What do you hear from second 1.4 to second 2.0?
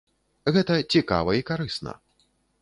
і карысна.